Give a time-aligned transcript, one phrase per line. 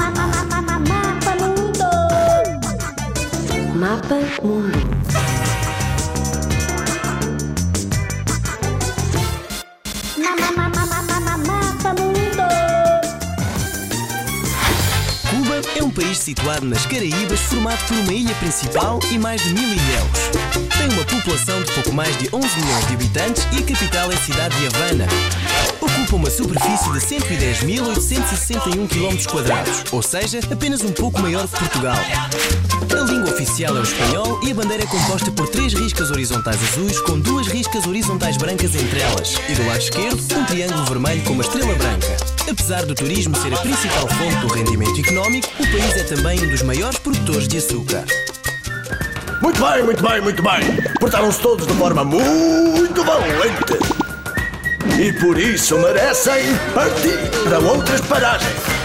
[0.00, 0.22] Mapa
[1.36, 1.84] Mundo.
[3.74, 4.50] Mapa Mundo.
[11.46, 12.42] Mapa Mundo.
[15.30, 19.52] Cuba é um país situado nas Caraíbas, formado por uma ilha principal e mais de
[19.52, 20.30] mil ilhéus.
[20.76, 24.14] Tem uma população de pouco mais de 11 milhões de habitantes e a capital é
[24.14, 25.06] a cidade de Havana.
[26.00, 29.18] Ocupa uma superfície de 110.861 km,
[29.92, 31.98] ou seja, apenas um pouco maior que Portugal.
[32.90, 36.56] A língua oficial é o espanhol e a bandeira é composta por três riscas horizontais
[36.62, 39.34] azuis com duas riscas horizontais brancas entre elas.
[39.46, 42.16] E do lado esquerdo, um triângulo vermelho com uma estrela branca.
[42.50, 46.48] Apesar do turismo ser a principal fonte do rendimento económico, o país é também um
[46.48, 48.06] dos maiores produtores de açúcar.
[49.42, 50.60] Muito bem, muito bem, muito bem.
[50.98, 53.79] Portaram-se todos de forma muito valente.
[55.10, 58.79] E por isso merecem partir para outras paragens.